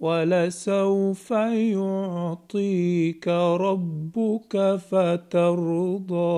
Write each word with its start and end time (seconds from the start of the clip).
ولسوف 0.00 1.30
يعطيك 1.30 3.28
ربك 3.28 4.76
فترضى. 4.90 6.28